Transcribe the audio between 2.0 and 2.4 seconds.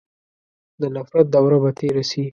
سي.